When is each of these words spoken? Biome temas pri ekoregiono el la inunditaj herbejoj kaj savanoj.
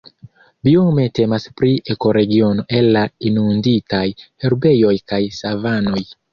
Biome 0.67 1.03
temas 1.19 1.45
pri 1.59 1.69
ekoregiono 1.95 2.67
el 2.79 2.89
la 2.97 3.05
inunditaj 3.31 4.03
herbejoj 4.47 4.99
kaj 5.15 5.25
savanoj. 5.45 6.07